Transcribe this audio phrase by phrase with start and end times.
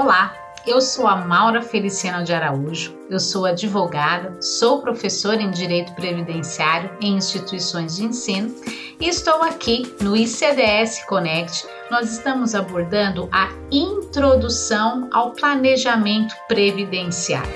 [0.00, 0.32] Olá,
[0.64, 6.96] eu sou a Maura Feliciana de Araújo, eu sou advogada, sou professora em Direito Previdenciário
[7.00, 8.54] em instituições de ensino
[9.00, 11.66] e estou aqui no ICDS Connect.
[11.90, 17.50] Nós estamos abordando a introdução ao planejamento previdenciário.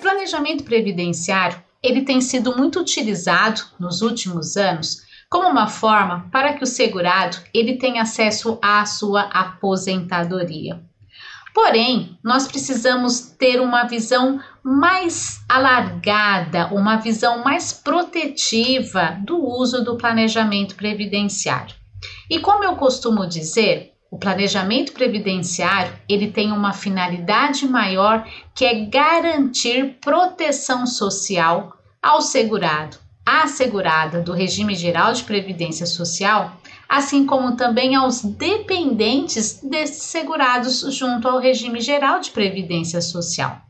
[0.00, 6.62] Planejamento previdenciário ele tem sido muito utilizado nos últimos anos como uma forma para que
[6.62, 10.78] o segurado ele tenha acesso à sua aposentadoria.
[11.54, 19.96] Porém, nós precisamos ter uma visão mais alargada, uma visão mais protetiva do uso do
[19.96, 21.76] planejamento previdenciário.
[22.28, 28.84] E como eu costumo dizer, o planejamento previdenciário, ele tem uma finalidade maior que é
[28.84, 36.56] garantir proteção social ao segurado, à segurada do regime geral de previdência social,
[36.88, 43.62] assim como também aos dependentes desses segurados junto ao regime geral de previdência social.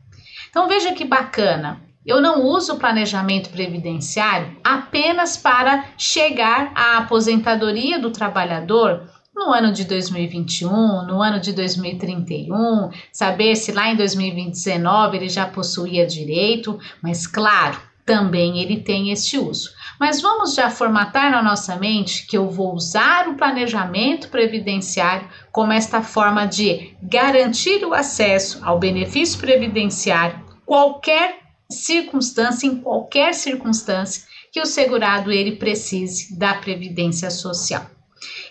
[0.49, 1.81] Então veja que bacana.
[2.05, 9.71] Eu não uso o planejamento previdenciário apenas para chegar à aposentadoria do trabalhador no ano
[9.71, 16.77] de 2021, no ano de 2031, saber se lá em 2029 ele já possuía direito,
[17.01, 19.71] mas claro, também ele tem este uso.
[19.99, 25.71] Mas vamos já formatar na nossa mente que eu vou usar o planejamento previdenciário como
[25.71, 34.61] esta forma de garantir o acesso ao benefício previdenciário qualquer circunstância, em qualquer circunstância que
[34.61, 37.85] o segurado ele precise da previdência social.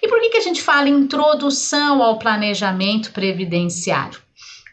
[0.03, 4.21] E por que, que a gente fala introdução ao planejamento previdenciário?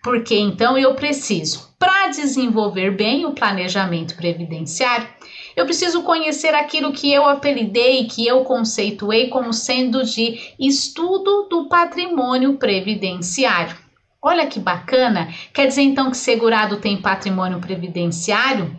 [0.03, 5.07] Porque então eu preciso, para desenvolver bem o planejamento previdenciário,
[5.55, 11.69] eu preciso conhecer aquilo que eu apelidei, que eu conceituei como sendo de estudo do
[11.69, 13.77] patrimônio previdenciário.
[14.21, 15.33] Olha que bacana!
[15.53, 18.77] Quer dizer então que segurado tem patrimônio previdenciário?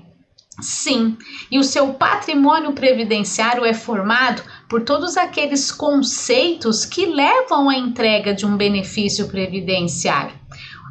[0.61, 1.17] Sim,
[1.51, 8.35] e o seu patrimônio previdenciário é formado por todos aqueles conceitos que levam à entrega
[8.35, 10.39] de um benefício previdenciário.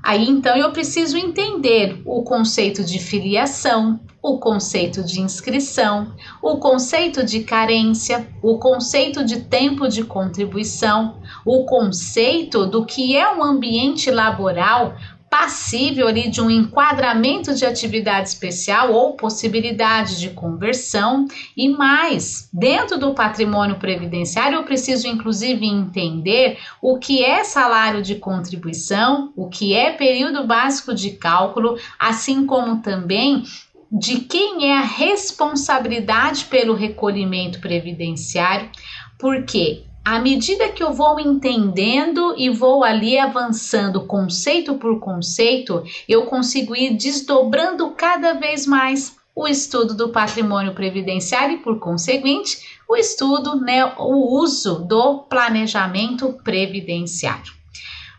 [0.03, 7.23] Aí então eu preciso entender o conceito de filiação, o conceito de inscrição, o conceito
[7.23, 14.11] de carência, o conceito de tempo de contribuição, o conceito do que é um ambiente
[14.11, 14.95] laboral
[15.29, 22.49] passível ali de um enquadramento de atividade especial ou possibilidade de conversão e mais.
[22.51, 29.47] Dentro do patrimônio previdenciário, eu preciso inclusive entender o que é salário de contribuição, o
[29.47, 33.43] que é período básico de cálculo, assim como também
[33.91, 38.69] de quem é a responsabilidade pelo recolhimento previdenciário,
[39.17, 46.25] porque à medida que eu vou entendendo e vou ali avançando conceito por conceito, eu
[46.25, 52.95] consigo ir desdobrando cada vez mais o estudo do patrimônio previdenciário e, por conseguinte, o
[52.95, 57.53] estudo, né, o uso do planejamento previdenciário.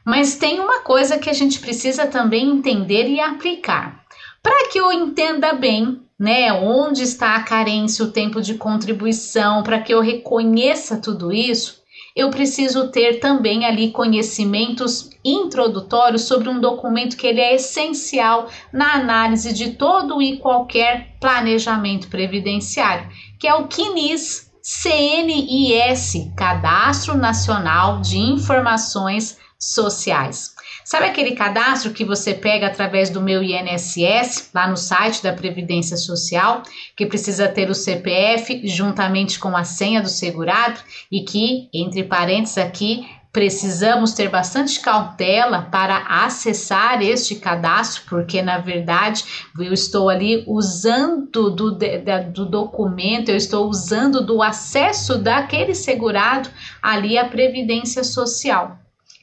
[0.05, 4.03] Mas tem uma coisa que a gente precisa também entender e aplicar.
[4.43, 6.53] Para que eu entenda bem né?
[6.53, 11.81] Onde está a carência, o tempo de contribuição, para que eu reconheça tudo isso,
[12.15, 18.95] eu preciso ter também ali conhecimentos introdutórios sobre um documento que ele é essencial na
[18.95, 28.19] análise de todo e qualquer planejamento previdenciário, que é o CNIS, CNIS, Cadastro Nacional de
[28.19, 30.55] Informações Sociais.
[30.85, 35.97] Sabe aquele cadastro que você pega através do meu INSS, lá no site da Previdência
[35.97, 36.63] Social,
[36.97, 40.81] que precisa ter o CPF juntamente com a senha do segurado
[41.11, 48.59] e que, entre parênteses aqui, precisamos ter bastante cautela para acessar este cadastro, porque na
[48.59, 49.25] verdade
[49.59, 56.49] eu estou ali usando do, do documento, eu estou usando do acesso daquele segurado
[56.83, 58.79] ali à Previdência Social.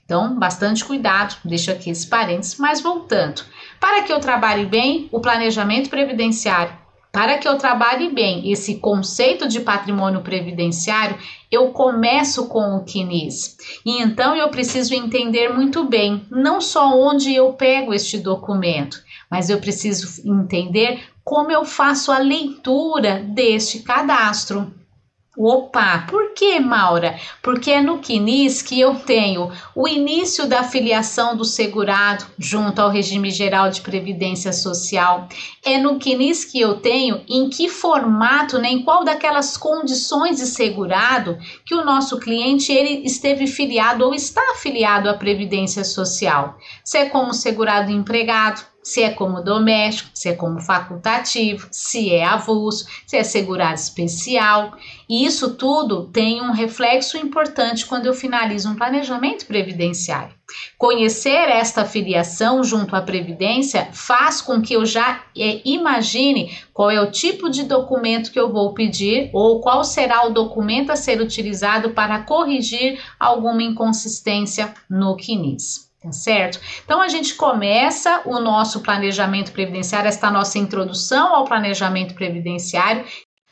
[0.07, 3.41] Então, bastante cuidado, deixo aqui esse parênteses, mas voltando.
[3.77, 6.73] Para que eu trabalhe bem o planejamento previdenciário,
[7.11, 11.17] para que eu trabalhe bem esse conceito de patrimônio previdenciário,
[11.51, 13.57] eu começo com o CNIS.
[13.85, 19.49] E então eu preciso entender muito bem, não só onde eu pego este documento, mas
[19.49, 24.73] eu preciso entender como eu faço a leitura deste cadastro.
[25.39, 27.15] Opa, por que, Maura?
[27.43, 32.89] Porque é no CNIS que eu tenho o início da filiação do segurado junto ao
[32.89, 35.27] regime geral de previdência social.
[35.63, 40.47] É no CNIS que eu tenho em que formato, nem né, qual daquelas condições de
[40.47, 46.57] segurado que o nosso cliente ele esteve filiado ou está afiliado à previdência social.
[46.83, 52.23] Se é como segurado empregado, se é como doméstico, se é como facultativo, se é
[52.23, 54.77] avulso, se é segurado especial.
[55.09, 60.33] E isso tudo tem um reflexo importante quando eu finalizo um planejamento previdenciário.
[60.77, 67.01] Conhecer esta filiação junto à Previdência faz com que eu já é, imagine qual é
[67.01, 71.19] o tipo de documento que eu vou pedir ou qual será o documento a ser
[71.19, 75.86] utilizado para corrigir alguma inconsistência no CNIS.
[76.07, 76.59] Tá certo?
[76.85, 83.03] Então a gente começa o nosso planejamento previdenciário, esta nossa introdução ao planejamento previdenciário.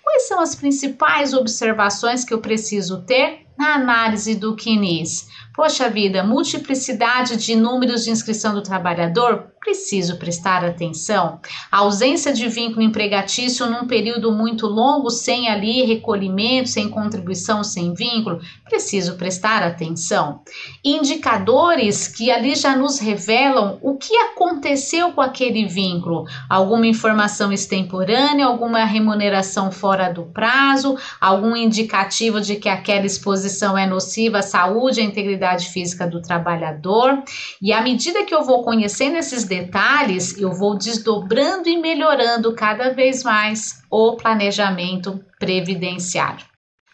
[0.02, 5.28] Quais são as principais observações que eu preciso ter na análise do CNIS?
[5.56, 9.52] Poxa vida, multiplicidade de números de inscrição do trabalhador?
[9.62, 11.40] Preciso prestar atenção.
[11.72, 17.94] A ausência de vínculo empregatício num período muito longo, sem ali recolhimento, sem contribuição, sem
[17.94, 18.42] vínculo?
[18.66, 20.42] Preciso prestar atenção.
[20.84, 26.26] Indicadores que ali já nos revelam o que aconteceu com aquele vínculo.
[26.48, 33.45] Alguma informação extemporânea, alguma remuneração fora do prazo, algum indicativo de que aquela exposição
[33.78, 37.24] é nociva à saúde, à integridade física do trabalhador.
[37.62, 42.92] E à medida que eu vou conhecendo esses detalhes, eu vou desdobrando e melhorando cada
[42.94, 46.46] vez mais o planejamento previdenciário.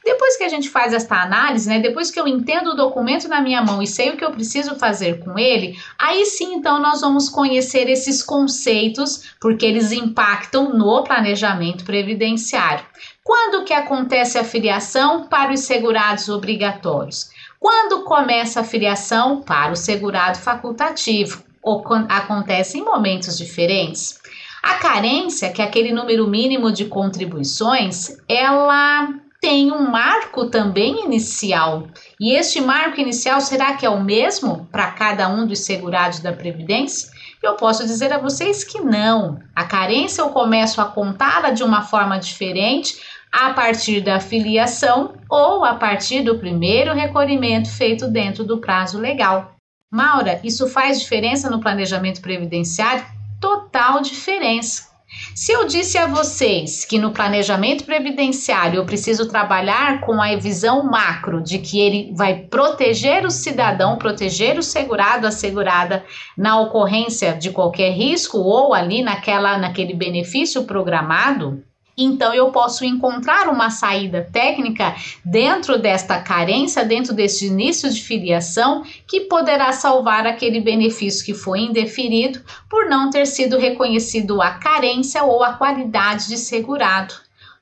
[0.03, 3.39] Depois que a gente faz esta análise, né, depois que eu entendo o documento na
[3.39, 7.01] minha mão e sei o que eu preciso fazer com ele, aí sim então nós
[7.01, 12.83] vamos conhecer esses conceitos, porque eles impactam no planejamento previdenciário.
[13.23, 17.29] Quando que acontece a filiação para os segurados obrigatórios?
[17.59, 21.44] Quando começa a filiação para o segurado facultativo?
[21.62, 24.19] Ou acontece em momentos diferentes?
[24.63, 29.07] A carência, que é aquele número mínimo de contribuições, ela
[29.39, 31.88] tem um marco também inicial.
[32.19, 36.33] E este marco inicial será que é o mesmo para cada um dos segurados da
[36.33, 37.12] Previdência?
[37.41, 39.39] Eu posso dizer a vocês que não.
[39.55, 43.01] A carência eu começo a contá-la de uma forma diferente
[43.31, 49.55] a partir da filiação ou a partir do primeiro recolhimento feito dentro do prazo legal.
[49.89, 53.03] Maura, isso faz diferença no planejamento previdenciário?
[53.39, 54.90] Total diferença.
[55.35, 60.83] Se eu disse a vocês que no planejamento previdenciário eu preciso trabalhar com a visão
[60.83, 66.03] macro de que ele vai proteger o cidadão, proteger o segurado, a segurada
[66.37, 71.63] na ocorrência de qualquer risco ou ali naquela naquele benefício programado,
[72.03, 78.83] então, eu posso encontrar uma saída técnica dentro desta carência, dentro deste início de filiação,
[79.07, 85.24] que poderá salvar aquele benefício que foi indeferido por não ter sido reconhecido a carência
[85.24, 87.13] ou a qualidade de segurado.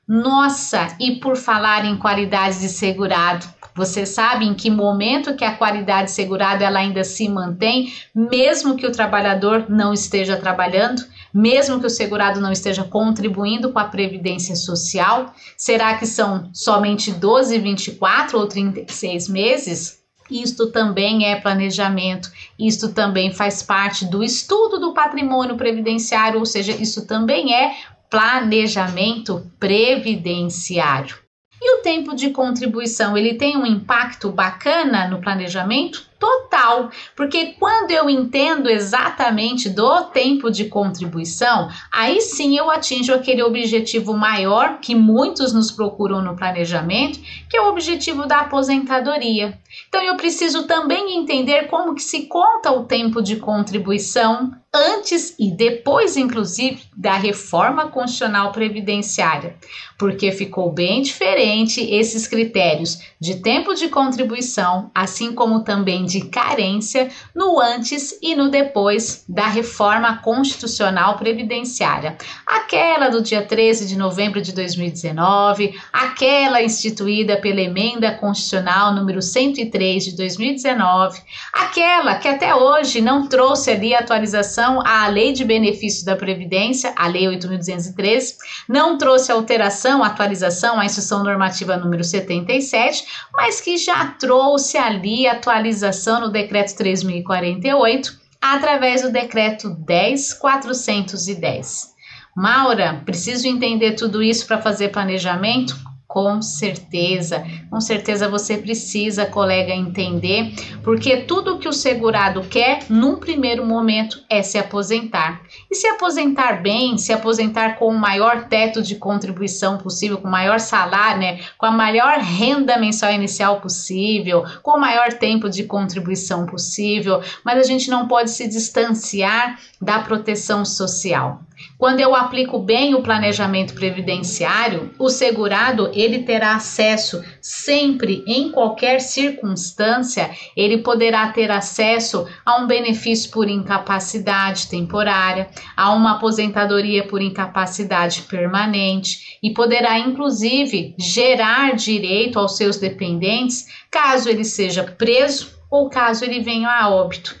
[0.06, 5.54] Nossa, e por falar em qualidade de segurado, você sabe em que momento que a
[5.54, 11.02] qualidade segurada ela ainda se mantém, mesmo que o trabalhador não esteja trabalhando?
[11.32, 15.34] Mesmo que o segurado não esteja contribuindo com a previdência social?
[15.56, 20.00] Será que são somente 12, 24 ou 36 meses?
[20.30, 26.72] Isto também é planejamento, isto também faz parte do estudo do patrimônio previdenciário, ou seja,
[26.72, 27.74] isso também é
[28.08, 31.16] planejamento previdenciário.
[31.60, 36.09] E o tempo de contribuição, ele tem um impacto bacana no planejamento?
[36.20, 43.42] Total, porque quando eu entendo exatamente do tempo de contribuição, aí sim eu atinjo aquele
[43.42, 49.58] objetivo maior que muitos nos procuram no planejamento, que é o objetivo da aposentadoria.
[49.88, 55.50] Então eu preciso também entender como que se conta o tempo de contribuição antes e
[55.50, 59.56] depois, inclusive, da reforma constitucional previdenciária,
[59.98, 67.08] porque ficou bem diferente esses critérios de tempo de contribuição, assim como também de carência
[67.34, 72.16] no antes e no depois da reforma constitucional previdenciária.
[72.46, 80.04] Aquela do dia 13 de novembro de 2019, aquela instituída pela emenda constitucional número 103
[80.04, 81.20] de 2019,
[81.52, 87.06] aquela que até hoje não trouxe ali atualização à Lei de Benefícios da Previdência, a
[87.06, 88.36] Lei 8213,
[88.68, 95.99] não trouxe alteração, atualização à Instrução Normativa número 77, mas que já trouxe ali atualização
[96.20, 101.90] no decreto 3048 através do decreto 10410.
[102.34, 105.76] Maura, preciso entender tudo isso para fazer planejamento?
[106.10, 110.52] Com certeza, com certeza você precisa, colega, entender,
[110.82, 115.40] porque tudo que o segurado quer num primeiro momento é se aposentar.
[115.70, 120.32] E se aposentar bem, se aposentar com o maior teto de contribuição possível, com o
[120.32, 125.62] maior salário, né, com a maior renda mensal inicial possível, com o maior tempo de
[125.62, 131.40] contribuição possível, mas a gente não pode se distanciar da proteção social.
[131.80, 139.00] Quando eu aplico bem o planejamento previdenciário, o segurado ele terá acesso sempre, em qualquer
[139.00, 147.22] circunstância, ele poderá ter acesso a um benefício por incapacidade temporária, a uma aposentadoria por
[147.22, 155.88] incapacidade permanente e poderá inclusive gerar direito aos seus dependentes caso ele seja preso ou
[155.88, 157.39] caso ele venha a óbito.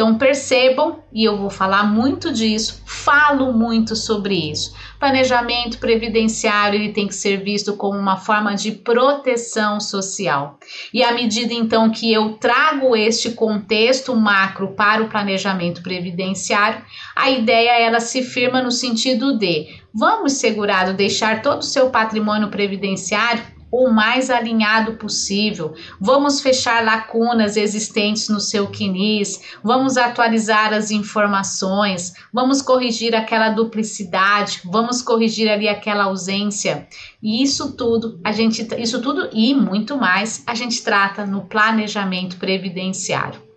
[0.00, 4.74] Então percebam, e eu vou falar muito disso, falo muito sobre isso.
[4.98, 10.58] Planejamento previdenciário ele tem que ser visto como uma forma de proteção social.
[10.94, 16.82] E à medida então que eu trago este contexto macro para o planejamento previdenciário,
[17.14, 22.48] a ideia ela se firma no sentido de vamos segurado deixar todo o seu patrimônio
[22.48, 25.74] previdenciário o mais alinhado possível.
[26.00, 34.60] Vamos fechar lacunas existentes no seu CNIS, vamos atualizar as informações, vamos corrigir aquela duplicidade,
[34.64, 36.88] vamos corrigir ali aquela ausência.
[37.22, 42.36] E isso tudo, a gente isso tudo e muito mais, a gente trata no planejamento
[42.36, 43.49] previdenciário.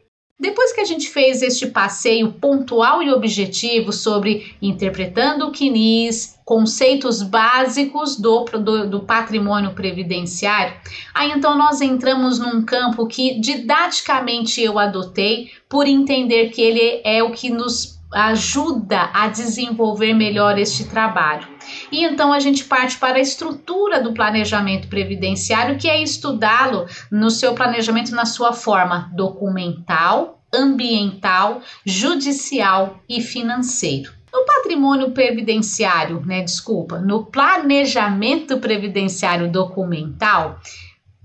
[0.43, 7.21] Depois que a gente fez este passeio pontual e objetivo sobre interpretando o CNIS, conceitos
[7.21, 10.73] básicos do, do, do, patrimônio previdenciário,
[11.13, 17.23] aí então nós entramos num campo que didaticamente eu adotei por entender que ele é
[17.23, 21.52] o que nos ajuda a desenvolver melhor este trabalho.
[21.93, 27.29] E então a gente parte para a estrutura do planejamento previdenciário, que é estudá-lo no
[27.29, 34.11] seu planejamento na sua forma documental, ambiental, judicial e financeiro.
[34.33, 40.59] No patrimônio previdenciário, né, desculpa, no planejamento previdenciário documental,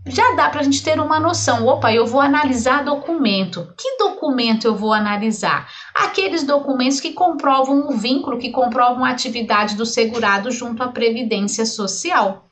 [0.09, 1.67] já dá para a gente ter uma noção.
[1.67, 3.73] Opa, eu vou analisar documento.
[3.77, 5.69] Que documento eu vou analisar?
[5.95, 11.67] Aqueles documentos que comprovam o vínculo, que comprovam a atividade do segurado junto à Previdência
[11.67, 12.49] Social.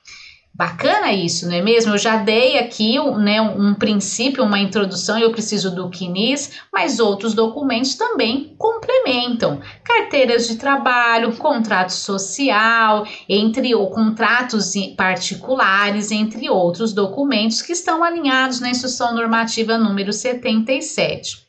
[0.56, 1.92] Bacana isso, não é mesmo?
[1.92, 7.34] Eu já dei aqui né, um princípio, uma introdução, eu preciso do CNIS, mas outros
[7.34, 9.60] documentos também complementam.
[9.84, 18.58] Carteiras de trabalho, contrato social, entre ou contratos particulares, entre outros documentos que estão alinhados
[18.58, 21.45] na instrução normativa número 77.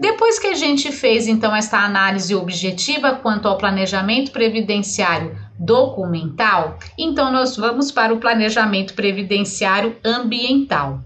[0.00, 7.32] Depois que a gente fez então esta análise objetiva quanto ao planejamento previdenciário documental, então
[7.32, 11.00] nós vamos para o planejamento previdenciário ambiental.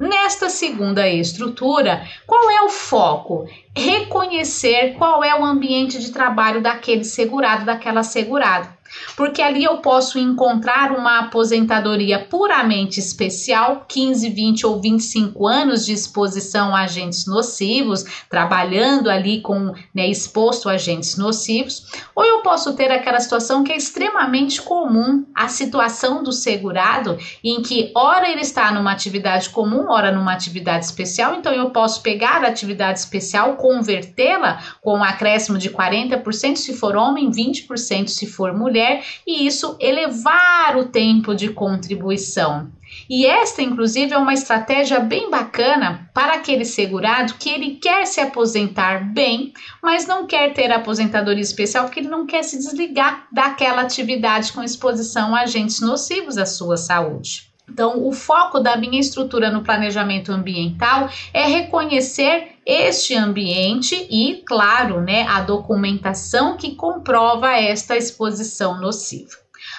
[0.00, 3.48] Nesta segunda estrutura, qual é o foco?
[3.76, 8.81] Reconhecer qual é o ambiente de trabalho daquele segurado, daquela segurada
[9.16, 15.92] porque ali eu posso encontrar uma aposentadoria puramente especial, 15, 20 ou 25 anos de
[15.92, 22.74] exposição a agentes nocivos, trabalhando ali com né, exposto a agentes nocivos, ou eu posso
[22.74, 28.40] ter aquela situação que é extremamente comum, a situação do segurado, em que ora ele
[28.40, 33.56] está numa atividade comum, ora numa atividade especial, então eu posso pegar a atividade especial,
[33.56, 38.91] convertê-la com um acréscimo de 40% se for homem, 20% se for mulher
[39.26, 42.70] e isso elevar o tempo de contribuição.
[43.08, 48.20] E esta, inclusive, é uma estratégia bem bacana para aquele segurado que ele quer se
[48.20, 53.82] aposentar bem, mas não quer ter aposentadoria especial porque ele não quer se desligar daquela
[53.82, 57.51] atividade com exposição a agentes nocivos à sua saúde.
[57.72, 65.00] Então, o foco da minha estrutura no planejamento ambiental é reconhecer este ambiente e, claro,
[65.00, 69.32] né, a documentação que comprova esta exposição nociva.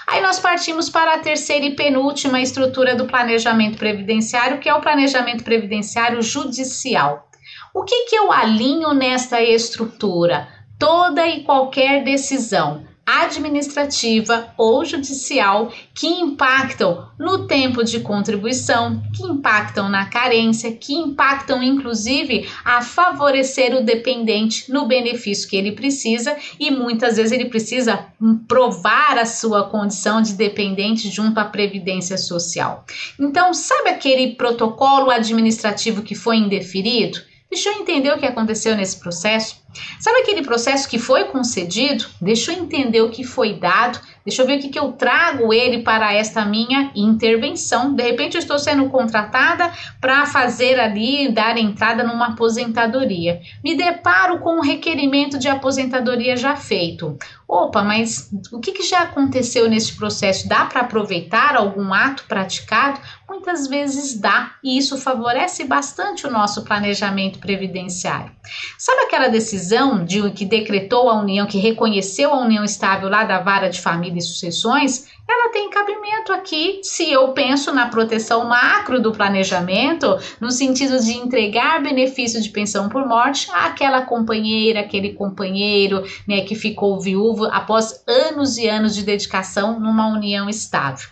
[0.07, 4.81] Aí nós partimos para a terceira e penúltima estrutura do planejamento previdenciário, que é o
[4.81, 7.29] planejamento previdenciário judicial.
[7.75, 10.47] O que, que eu alinho nesta estrutura?
[10.79, 19.89] Toda e qualquer decisão administrativa ou judicial que impactam no tempo de contribuição, que impactam
[19.89, 26.71] na carência, que impactam inclusive a favorecer o dependente no benefício que ele precisa e
[26.71, 28.05] muitas vezes ele precisa
[28.47, 32.85] provar a sua condição de dependente junto à previdência social.
[33.19, 37.19] Então, sabe aquele protocolo administrativo que foi indeferido?
[37.53, 39.61] Deixa eu entender o que aconteceu nesse processo.
[39.99, 42.05] Sabe aquele processo que foi concedido?
[42.19, 43.99] Deixa eu entender o que foi dado.
[44.25, 47.93] Deixa eu ver o que, que eu trago ele para esta minha intervenção.
[47.93, 53.39] De repente, eu estou sendo contratada para fazer ali, dar entrada numa aposentadoria.
[53.63, 57.17] Me deparo com um requerimento de aposentadoria já feito.
[57.53, 60.49] Opa, mas o que, que já aconteceu nesse processo?
[60.49, 62.99] Dá para aproveitar algum ato praticado?
[63.29, 68.31] Muitas vezes dá, e isso favorece bastante o nosso planejamento previdenciário.
[68.75, 73.39] Sabe aquela decisão de que decretou a união, que reconheceu a união estável lá da
[73.39, 75.05] vara de família e sucessões?
[75.27, 81.13] ela tem cabimento aqui se eu penso na proteção macro do planejamento, no sentido de
[81.13, 88.03] entregar benefício de pensão por morte àquela companheira, aquele companheiro né, que ficou viúvo após
[88.07, 91.09] anos e anos de dedicação numa união estável.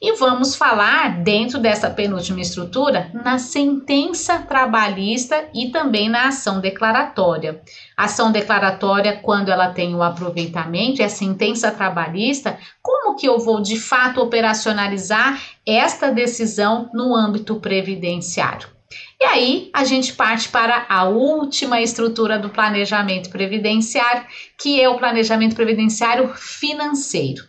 [0.00, 7.60] E vamos falar, dentro dessa penúltima estrutura, na sentença trabalhista e também na ação declaratória.
[7.96, 13.60] Ação declaratória, quando ela tem o aproveitamento, e a sentença trabalhista, como que eu vou
[13.60, 18.75] de fato operacionalizar esta decisão no âmbito previdenciário?
[19.20, 24.26] E aí a gente parte para a última estrutura do planejamento previdenciário,
[24.58, 27.44] que é o planejamento previdenciário financeiro.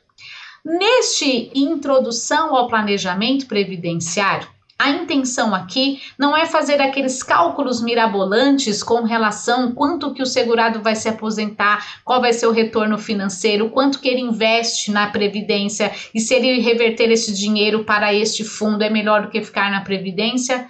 [0.64, 4.48] Neste introdução ao planejamento previdenciário,
[4.80, 10.84] a intenção aqui não é fazer aqueles cálculos mirabolantes com relação quanto que o segurado
[10.84, 15.92] vai se aposentar, qual vai ser o retorno financeiro, quanto que ele investe na previdência
[16.14, 19.82] e se ele reverter esse dinheiro para este fundo é melhor do que ficar na
[19.82, 20.68] previdência.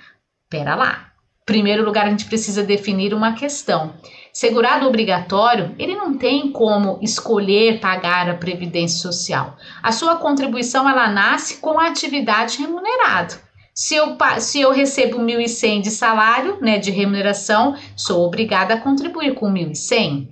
[0.49, 1.11] Pera lá.
[1.45, 3.93] Primeiro lugar, a gente precisa definir uma questão.
[4.33, 9.57] Segurado obrigatório, ele não tem como escolher pagar a previdência social.
[9.81, 13.35] A sua contribuição ela nasce com a atividade remunerada.
[13.73, 19.35] Se eu, se eu recebo 1.100 de salário, né, de remuneração, sou obrigada a contribuir
[19.35, 20.27] com 1.100.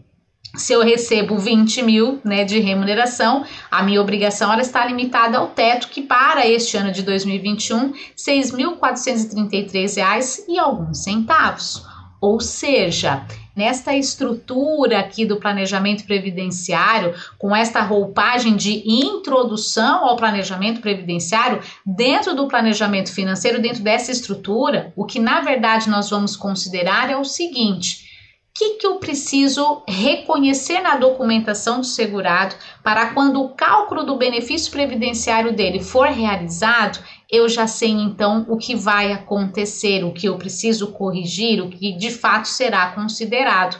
[0.58, 5.48] Se eu recebo 20 mil né, de remuneração, a minha obrigação ela está limitada ao
[5.48, 11.84] teto, que para este ano de 2021, R$ 6.433 e alguns centavos.
[12.22, 20.82] Ou seja, nesta estrutura aqui do planejamento previdenciário, com esta roupagem de introdução ao planejamento
[20.82, 27.10] previdenciário, dentro do planejamento financeiro, dentro dessa estrutura, o que na verdade nós vamos considerar
[27.10, 28.15] é o seguinte:
[28.56, 34.72] que, que eu preciso reconhecer na documentação do segurado para quando o cálculo do benefício
[34.72, 40.38] previdenciário dele for realizado, eu já sei então o que vai acontecer, o que eu
[40.38, 43.78] preciso corrigir, o que de fato será considerado.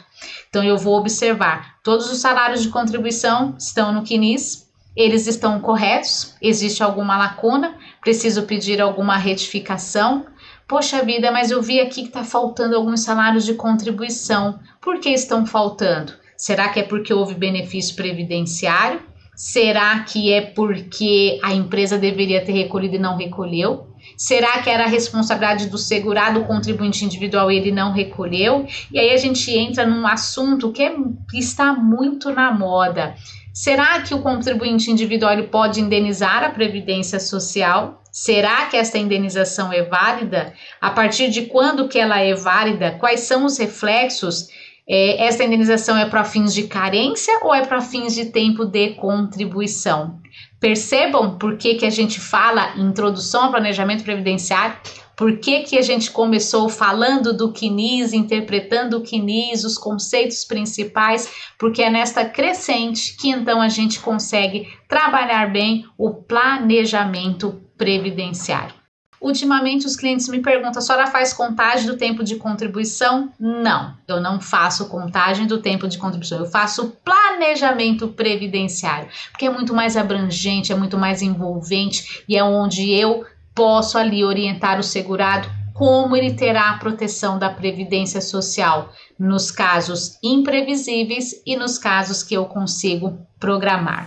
[0.50, 6.34] Então eu vou observar, todos os salários de contribuição estão no CNIS, eles estão corretos,
[6.40, 10.26] existe alguma lacuna, preciso pedir alguma retificação.
[10.68, 14.58] Poxa vida, mas eu vi aqui que está faltando alguns salários de contribuição.
[14.80, 16.12] Por que estão faltando?
[16.36, 19.00] Será que é porque houve benefício previdenciário?
[19.36, 23.86] Será que é porque a empresa deveria ter recolhido e não recolheu?
[24.16, 28.66] Será que era a responsabilidade do segurado, contribuinte individual, ele não recolheu?
[28.90, 30.96] E aí a gente entra num assunto que, é,
[31.30, 33.14] que está muito na moda.
[33.54, 38.02] Será que o contribuinte individual pode indenizar a previdência social?
[38.18, 40.54] Será que essa indenização é válida?
[40.80, 42.92] A partir de quando que ela é válida?
[42.92, 44.48] Quais são os reflexos
[44.88, 48.94] é, essa indenização é para fins de carência ou é para fins de tempo de
[48.94, 50.18] contribuição?
[50.58, 54.78] Percebam por que, que a gente fala introdução ao planejamento previdenciário?
[55.16, 61.32] Por que, que a gente começou falando do CNIS, interpretando o CNIS, os conceitos principais?
[61.58, 68.74] Porque é nesta crescente que então a gente consegue trabalhar bem o planejamento previdenciário.
[69.18, 73.32] Ultimamente os clientes me perguntam: a senhora faz contagem do tempo de contribuição?
[73.40, 79.50] Não, eu não faço contagem do tempo de contribuição, eu faço planejamento previdenciário, porque é
[79.50, 83.24] muito mais abrangente, é muito mais envolvente e é onde eu
[83.56, 90.18] posso ali orientar o segurado como ele terá a proteção da previdência social nos casos
[90.22, 94.06] imprevisíveis e nos casos que eu consigo programar.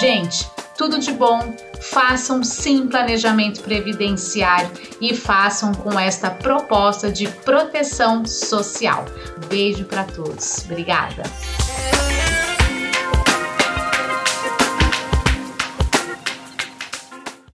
[0.00, 1.54] Gente, tudo de bom.
[1.80, 9.04] Façam sim planejamento previdenciário e façam com esta proposta de proteção social.
[9.48, 10.64] Beijo para todos.
[10.64, 11.22] Obrigada.